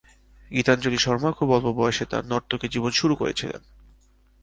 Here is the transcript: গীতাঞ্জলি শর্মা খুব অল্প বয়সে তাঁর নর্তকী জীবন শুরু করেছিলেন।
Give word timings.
গীতাঞ্জলি 0.51 0.97
শর্মা 0.97 1.31
খুব 1.31 1.49
অল্প 1.51 1.67
বয়সে 1.71 2.05
তাঁর 2.05 2.23
নর্তকী 2.25 2.67
জীবন 2.67 2.91
শুরু 2.91 3.15
করেছিলেন। 3.15 3.61